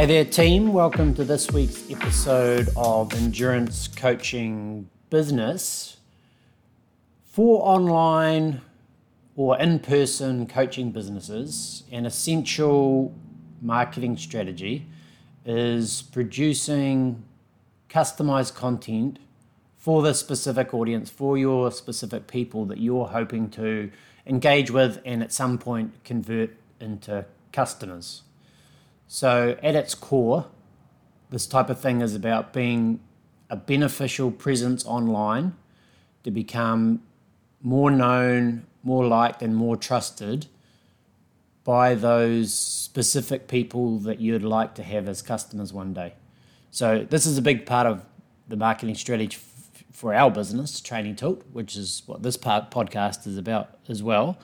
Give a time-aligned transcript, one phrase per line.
[0.00, 0.72] Hey there, team.
[0.72, 5.98] Welcome to this week's episode of Endurance Coaching Business.
[7.26, 8.62] For online
[9.36, 13.12] or in person coaching businesses, an essential
[13.60, 14.86] marketing strategy
[15.44, 17.22] is producing
[17.90, 19.18] customized content
[19.76, 23.90] for the specific audience, for your specific people that you're hoping to
[24.26, 28.22] engage with and at some point convert into customers.
[29.12, 30.46] So, at its core,
[31.30, 33.00] this type of thing is about being
[33.50, 35.56] a beneficial presence online
[36.22, 37.02] to become
[37.60, 40.46] more known, more liked, and more trusted
[41.64, 46.14] by those specific people that you'd like to have as customers one day.
[46.70, 48.06] So, this is a big part of
[48.46, 49.38] the marketing strategy
[49.90, 54.38] for our business, Training Tilt, which is what this part podcast is about as well.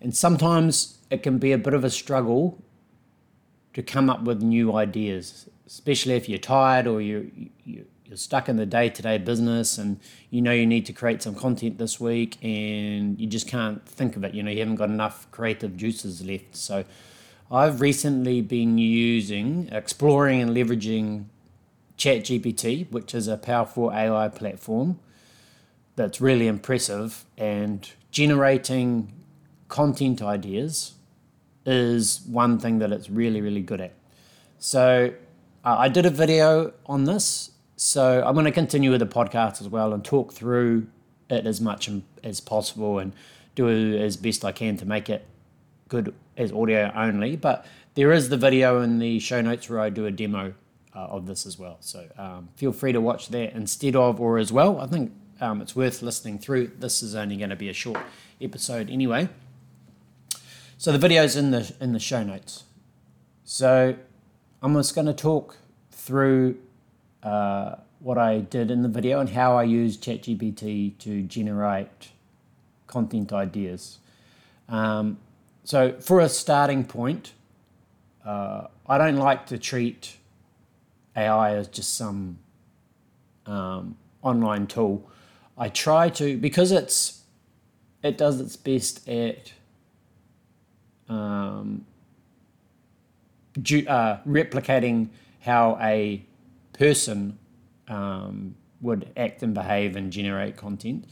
[0.00, 2.62] And sometimes it can be a bit of a struggle
[3.76, 7.30] to come up with new ideas, especially if you're tired or you,
[7.62, 11.34] you you're stuck in the day-to-day business and you know you need to create some
[11.34, 14.88] content this week and you just can't think of it you know you haven't got
[14.88, 16.56] enough creative juices left.
[16.56, 16.84] So
[17.50, 21.26] i've recently been using exploring and leveraging
[21.98, 25.00] ChatGPT, which is a powerful AI platform
[25.96, 29.12] that's really impressive, and generating
[29.68, 30.95] content ideas
[31.66, 33.92] is one thing that it's really, really good at.
[34.58, 35.12] So,
[35.64, 39.60] uh, I did a video on this, so I'm going to continue with the podcast
[39.60, 40.86] as well and talk through
[41.28, 41.90] it as much
[42.22, 43.12] as possible and
[43.56, 45.26] do as best I can to make it
[45.88, 47.36] good as audio only.
[47.36, 50.54] But there is the video in the show notes where I do a demo
[50.94, 51.78] uh, of this as well.
[51.80, 54.80] So um, feel free to watch that instead of or as well.
[54.80, 56.72] I think um, it's worth listening through.
[56.78, 58.00] This is only going to be a short
[58.40, 59.28] episode anyway.
[60.78, 62.64] So the video's in the in the show notes.
[63.44, 63.96] So
[64.62, 65.56] I'm just going to talk
[65.90, 66.58] through
[67.22, 72.10] uh, what I did in the video and how I used ChatGPT to generate
[72.86, 73.98] content ideas.
[74.68, 75.18] Um,
[75.64, 77.32] so for a starting point,
[78.24, 80.16] uh, I don't like to treat
[81.16, 82.38] AI as just some
[83.46, 85.08] um, online tool.
[85.56, 87.22] I try to because it's
[88.02, 89.52] it does its best at
[91.08, 91.84] um,
[93.56, 93.60] uh,
[94.26, 95.08] replicating
[95.40, 96.22] how a
[96.72, 97.38] person
[97.88, 101.04] um, would act and behave and generate content.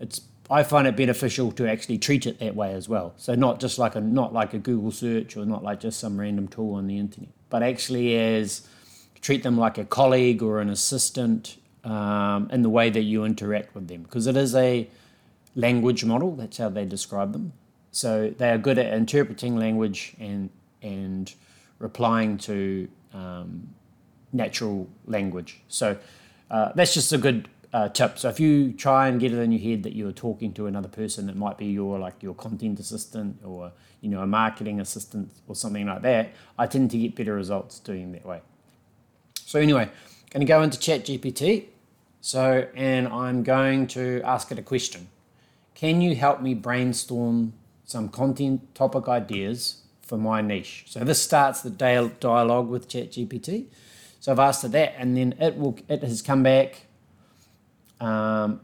[0.00, 3.12] It's I find it beneficial to actually treat it that way as well.
[3.18, 6.18] So not just like a not like a Google search or not like just some
[6.18, 8.66] random tool on the internet, but actually as
[9.20, 13.74] treat them like a colleague or an assistant um, in the way that you interact
[13.74, 14.88] with them because it is a
[15.54, 17.52] language model that's how they describe them
[17.98, 20.50] so they are good at interpreting language and
[20.82, 21.34] and
[21.78, 23.68] replying to um,
[24.32, 25.96] natural language so
[26.50, 29.52] uh, that's just a good uh, tip so if you try and get it in
[29.52, 32.80] your head that you're talking to another person that might be your like your content
[32.80, 37.14] assistant or you know a marketing assistant or something like that i tend to get
[37.14, 38.40] better results doing that way
[39.48, 39.88] so anyway,
[40.30, 41.68] going to go into ChatGPT.
[42.20, 45.08] So, and I'm going to ask it a question.
[45.74, 47.54] Can you help me brainstorm
[47.88, 50.84] some content topic ideas for my niche?
[50.86, 53.66] So this starts the dialogue with ChatGPT.
[54.20, 56.82] So I've asked it that, and then it will it has come back
[57.98, 58.60] um,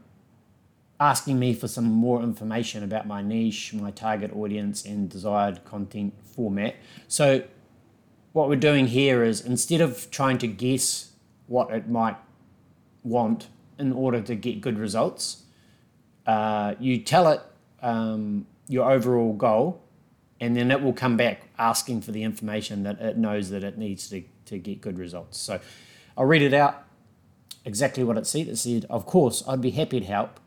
[0.99, 6.13] asking me for some more information about my niche, my target audience, and desired content
[6.35, 6.75] format.
[7.07, 7.43] So
[8.33, 11.11] what we're doing here is instead of trying to guess
[11.47, 12.17] what it might
[13.03, 13.47] want
[13.79, 15.43] in order to get good results,
[16.27, 17.41] uh, you tell it
[17.81, 19.81] um, your overall goal,
[20.39, 23.77] and then it will come back asking for the information that it knows that it
[23.77, 25.37] needs to, to get good results.
[25.37, 25.59] So
[26.17, 26.83] I'll read it out
[27.63, 28.47] exactly what it said.
[28.47, 30.39] It said, Of course, I'd be happy to help.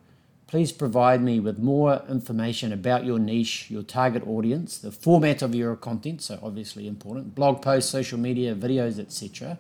[0.47, 5.55] Please provide me with more information about your niche, your target audience, the format of
[5.55, 9.59] your content, so obviously important, blog posts, social media, videos, etc.,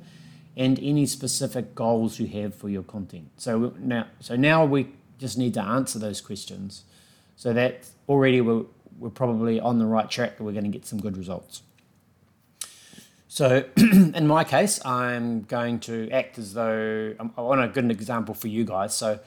[0.56, 3.28] and any specific goals you have for your content.
[3.36, 4.88] So now, so now we
[5.18, 6.84] just need to answer those questions.
[7.38, 8.64] So that already we're,
[8.98, 10.36] we're probably on the right track.
[10.36, 11.62] That we're going to get some good results.
[13.28, 18.34] So in my case, I'm going to act as though I want a good example
[18.34, 18.96] for you guys.
[18.96, 19.20] So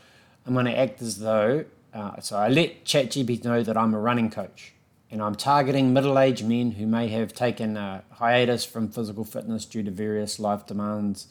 [0.46, 1.64] I'm going to act as though,
[1.94, 4.74] uh, so I let ChatGPT know that I'm a running coach
[5.10, 9.64] and I'm targeting middle aged men who may have taken a hiatus from physical fitness
[9.64, 11.28] due to various life demands.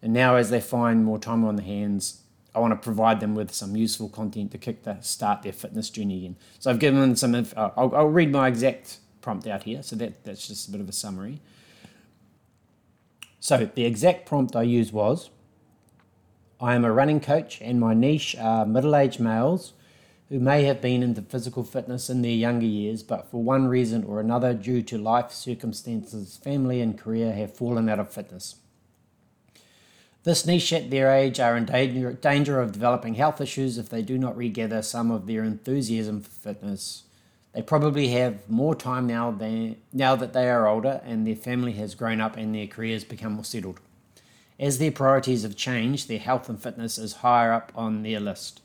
[0.00, 2.21] And now, as they find more time on their hands,
[2.54, 5.88] I want to provide them with some useful content to kick the start their fitness
[5.88, 6.36] journey again.
[6.58, 7.34] So I've given them some.
[7.34, 9.82] Inf- uh, I'll, I'll read my exact prompt out here.
[9.82, 11.40] So that that's just a bit of a summary.
[13.40, 15.30] So the exact prompt I used was
[16.60, 19.72] I am a running coach, and my niche are middle aged males
[20.28, 24.02] who may have been into physical fitness in their younger years, but for one reason
[24.04, 28.54] or another, due to life circumstances, family, and career, have fallen out of fitness.
[30.24, 34.16] This niche at their age are in danger, of developing health issues if they do
[34.16, 37.02] not regather some of their enthusiasm for fitness.
[37.52, 41.72] They probably have more time now than, now that they are older and their family
[41.72, 43.80] has grown up and their careers become more settled.
[44.60, 48.60] As their priorities have changed, their health and fitness is higher up on their list.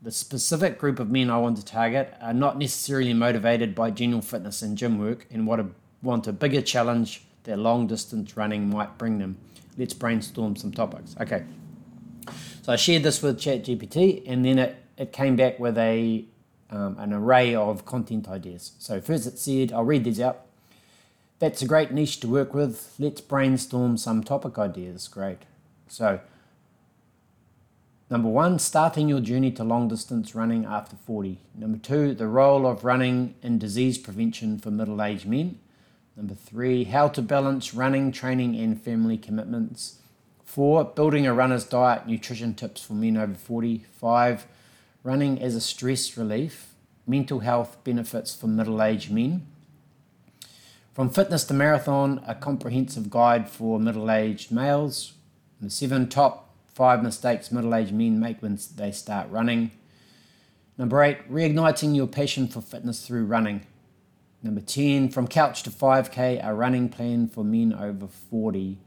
[0.00, 4.22] The specific group of men I want to target are not necessarily motivated by general
[4.22, 5.66] fitness and gym work and want a,
[6.02, 9.38] want a bigger challenge that long distance running might bring them.
[9.78, 11.14] Let's brainstorm some topics.
[11.20, 11.44] Okay.
[12.62, 16.26] So I shared this with ChatGPT and then it, it came back with a
[16.70, 18.72] um, an array of content ideas.
[18.78, 20.42] So first it said, I'll read these out.
[21.38, 22.94] That's a great niche to work with.
[22.98, 25.06] Let's brainstorm some topic ideas.
[25.06, 25.38] Great.
[25.86, 26.20] So,
[28.10, 31.38] number one, starting your journey to long distance running after 40.
[31.54, 35.60] Number two, the role of running in disease prevention for middle aged men.
[36.18, 40.00] Number three, how to balance running, training, and family commitments.
[40.44, 43.84] Four, building a runner's diet, nutrition tips for men over 40.
[43.92, 44.48] Five,
[45.04, 46.74] running as a stress relief,
[47.06, 49.46] mental health benefits for middle aged men.
[50.92, 55.12] From fitness to marathon, a comprehensive guide for middle aged males.
[55.60, 59.70] The seven top five mistakes middle aged men make when they start running.
[60.76, 63.66] Number eight, reigniting your passion for fitness through running.
[64.42, 68.78] Number 10, from couch to 5K, a running plan for men over 40.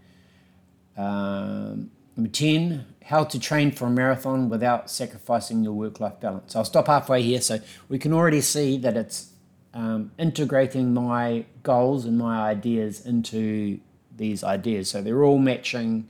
[0.96, 6.56] Um, number 10, how to train for a marathon without sacrificing your work life balance.
[6.56, 7.42] I'll stop halfway here.
[7.42, 7.60] So
[7.90, 9.32] we can already see that it's
[9.74, 13.80] um, integrating my goals and my ideas into
[14.16, 14.90] these ideas.
[14.90, 16.08] So they're all matching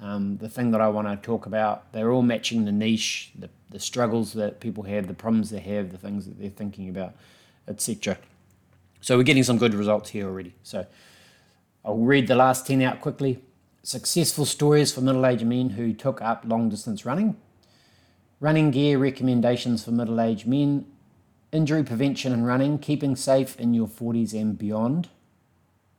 [0.00, 1.92] um, the thing that I want to talk about.
[1.92, 5.92] They're all matching the niche, the, the struggles that people have, the problems they have,
[5.92, 7.14] the things that they're thinking about,
[7.68, 8.16] etc.
[9.02, 10.54] So we're getting some good results here already.
[10.62, 10.86] So
[11.84, 13.42] I'll read the last 10 out quickly.
[13.82, 17.36] Successful stories for middle aged men who took up long distance running.
[18.40, 20.86] Running gear recommendations for middle aged men
[21.52, 25.10] injury prevention and running, keeping safe in your 40s and beyond,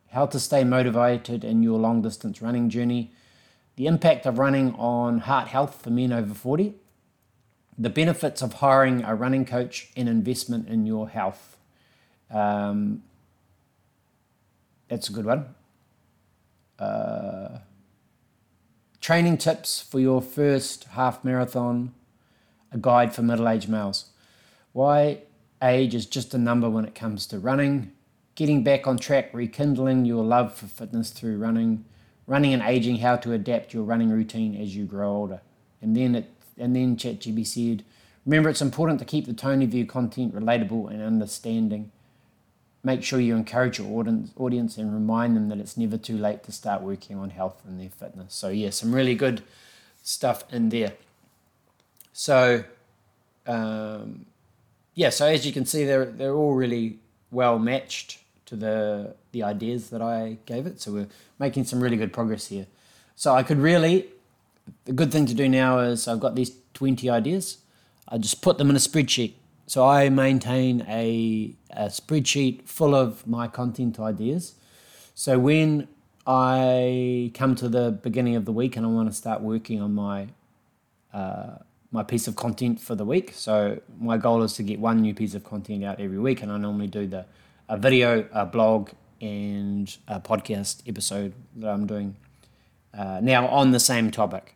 [0.10, 3.12] how to stay motivated in your long distance running journey,
[3.76, 6.74] the impact of running on heart health for men over 40,
[7.78, 11.58] the benefits of hiring a running coach, and investment in your health.
[12.34, 13.04] Um,
[14.90, 15.56] that's a good one.
[16.80, 17.60] Uh,
[19.00, 21.94] training tips for your first half marathon,
[22.72, 24.08] a guide for middle aged males.
[24.72, 25.20] Why
[25.62, 27.92] age is just a number when it comes to running.
[28.36, 31.86] Getting back on track, rekindling your love for fitness through running,
[32.26, 35.42] running and aging, how to adapt your running routine as you grow older.
[35.82, 37.84] And then it and then ChatGPT said,
[38.26, 41.92] remember it's important to keep the of your content relatable and understanding.
[42.84, 43.88] Make sure you encourage your
[44.36, 47.80] audience and remind them that it's never too late to start working on health and
[47.80, 48.34] their fitness.
[48.34, 49.42] So yeah, some really good
[50.02, 50.94] stuff in there.
[52.12, 52.66] So
[53.46, 54.26] um,
[54.96, 57.00] yeah, so as you can see, they're they're all really
[57.32, 60.82] well matched to the the ideas that I gave it.
[60.82, 61.08] So we're
[61.40, 62.68] making some really good progress here.
[63.16, 64.08] So I could really,
[64.86, 67.58] the good thing to do now is I've got these twenty ideas.
[68.08, 69.34] I just put them in a spreadsheet.
[69.66, 74.56] So I maintain a, a spreadsheet full of my content ideas.
[75.16, 75.88] So when
[76.26, 79.94] I come to the beginning of the week and I want to start working on
[79.94, 80.28] my
[81.14, 81.58] uh,
[81.92, 83.32] my piece of content for the week.
[83.36, 86.52] So my goal is to get one new piece of content out every week, and
[86.52, 87.26] I normally do the
[87.70, 88.90] a video, a blog,
[89.22, 92.16] and a podcast episode that I'm doing
[92.98, 94.56] uh, now on the same topic.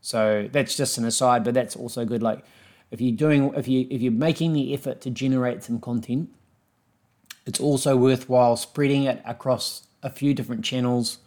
[0.00, 2.22] So that's just an aside, but that's also good.
[2.22, 2.44] Like
[2.90, 6.30] if you're doing, if you if you're making the effort to generate some content,
[7.46, 11.18] it's also worthwhile spreading it across a few different channels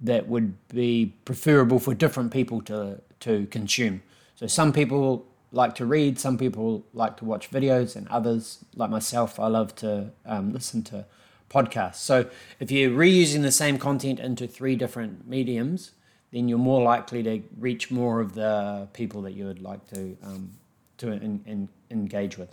[0.00, 4.02] that would be preferable for different people to to consume.
[4.36, 8.90] So some people like to read, some people like to watch videos, and others, like
[8.90, 11.06] myself, I love to um, listen to
[11.48, 11.96] podcasts.
[11.96, 15.92] So if you're reusing the same content into three different mediums,
[16.34, 20.16] then you're more likely to reach more of the people that you would like to
[20.24, 20.50] um,
[20.98, 22.52] to in, in, engage with.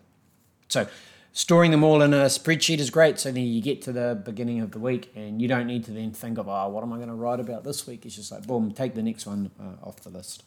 [0.67, 0.88] So
[1.33, 3.19] storing them all in a spreadsheet is great.
[3.19, 5.91] So then you get to the beginning of the week and you don't need to
[5.91, 8.05] then think of, oh, what am I going to write about this week?
[8.05, 10.43] It's just like, boom, take the next one uh, off the list.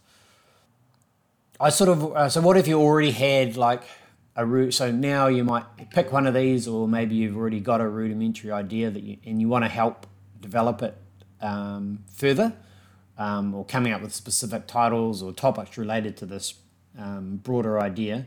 [1.59, 3.83] I sort of uh, so what if you already had like
[4.37, 7.81] a root so now you might pick one of these or maybe you've already got
[7.81, 10.09] a rudimentary idea that you and you want to help
[10.41, 10.97] develop it
[11.41, 12.53] um, further
[13.19, 16.55] um, or coming up with specific titles or topics related to this
[16.99, 18.27] um, broader idea.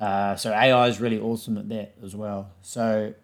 [0.00, 2.50] Uh, so AI is really awesome at that as well.
[2.62, 3.14] So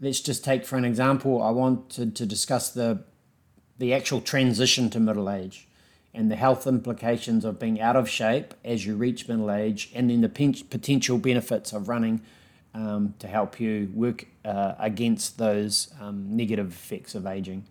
[0.00, 1.42] let's just take for an example.
[1.42, 3.02] I wanted to discuss the
[3.78, 5.68] the actual transition to middle age
[6.14, 10.08] and the health implications of being out of shape as you reach middle age, and
[10.08, 12.22] then the potential benefits of running
[12.74, 17.66] um, to help you work uh, against those um, negative effects of aging.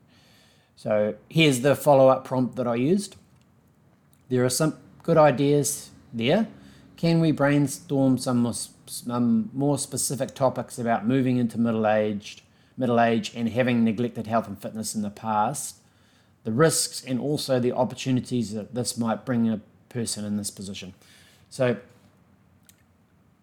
[0.75, 3.15] So here's the follow up prompt that I used.
[4.29, 6.48] There are some good ideas there.
[6.98, 8.53] Can we brainstorm some more,
[8.86, 12.41] some more specific topics about moving into middle aged,
[12.77, 15.77] middle age, and having neglected health and fitness in the past?
[16.46, 20.94] the risks and also the opportunities that this might bring a person in this position.
[21.50, 21.77] So,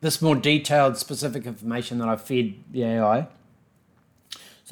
[0.00, 3.28] this more detailed, specific information that I've fed the AI.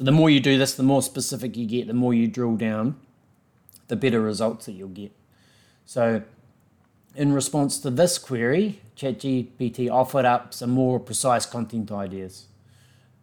[0.01, 2.55] So, the more you do this, the more specific you get, the more you drill
[2.55, 2.95] down,
[3.87, 5.11] the better results that you'll get.
[5.85, 6.23] So,
[7.15, 12.47] in response to this query, ChatGPT offered up some more precise content ideas.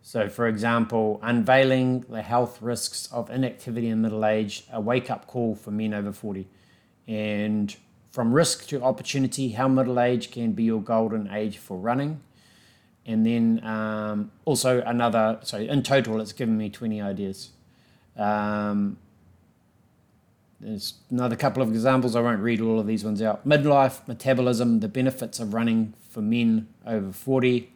[0.03, 5.27] So, for example, unveiling the health risks of inactivity in middle age, a wake up
[5.27, 6.47] call for men over 40.
[7.09, 7.75] And
[8.13, 12.21] from risk to opportunity, how middle age can be your golden age for running.
[13.09, 17.51] And then um, also another, so in total, it's given me 20 ideas.
[18.17, 18.99] Um,
[20.61, 22.15] there's another couple of examples.
[22.15, 23.49] I won't read all of these ones out.
[23.49, 27.73] Midlife, metabolism, the benefits of running for men over 40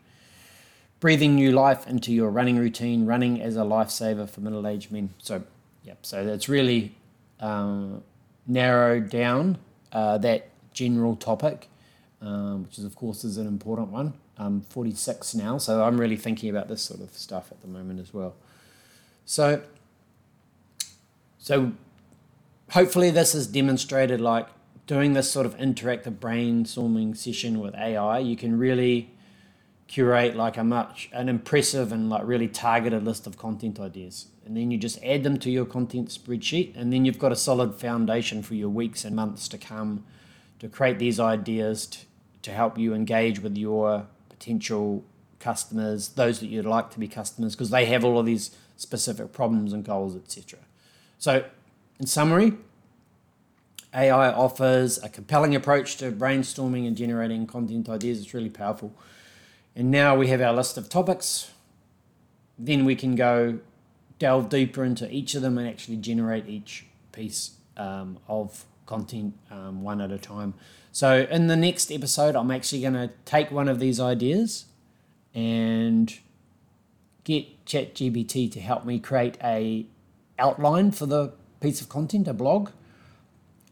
[1.02, 5.10] breathing new life into your running routine, running as a lifesaver for middle aged men.
[5.18, 5.42] So,
[5.82, 6.94] yep, so that's really
[7.40, 8.04] um,
[8.46, 9.58] narrowed down
[9.90, 11.68] uh, that general topic,
[12.20, 14.12] um, which is, of course, is an important one.
[14.42, 18.00] I'm 46 now, so I'm really thinking about this sort of stuff at the moment
[18.00, 18.34] as well.
[19.24, 19.62] So,
[21.38, 21.72] so
[22.70, 24.48] hopefully this has demonstrated like
[24.86, 29.10] doing this sort of interactive brainstorming session with AI, you can really
[29.86, 34.56] curate like a much an impressive and like really targeted list of content ideas and
[34.56, 37.74] then you just add them to your content spreadsheet and then you've got a solid
[37.74, 40.02] foundation for your weeks and months to come
[40.58, 41.98] to create these ideas to,
[42.40, 44.06] to help you engage with your
[44.42, 45.04] potential
[45.38, 49.32] customers those that you'd like to be customers because they have all of these specific
[49.32, 50.58] problems and goals etc
[51.18, 51.44] so
[52.00, 52.52] in summary
[53.94, 58.20] ai offers a compelling approach to brainstorming and generating content ideas.
[58.20, 58.92] It's really powerful.
[59.76, 61.50] And now we have our list of topics.
[62.58, 63.58] Then we can go
[64.18, 69.82] delve deeper into each of them and actually generate each piece um, of content um,
[69.82, 70.52] one at a time.
[70.92, 74.66] So in the next episode, I'm actually going to take one of these ideas
[75.34, 76.14] and
[77.24, 79.86] get ChatGPT to help me create a
[80.38, 82.70] outline for the piece of content, a blog,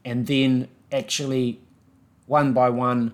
[0.06, 1.60] and then actually
[2.24, 3.12] one by one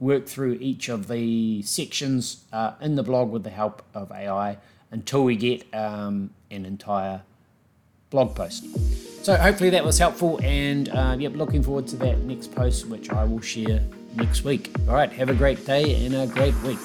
[0.00, 4.58] work through each of the sections uh, in the blog with the help of AI
[4.90, 7.22] until we get um, an entire
[8.10, 8.64] blog post.
[9.24, 13.10] So hopefully that was helpful, and uh, yep, looking forward to that next post, which
[13.10, 13.82] I will share
[14.14, 14.70] next week.
[14.88, 16.78] All right, have a great day and a great week.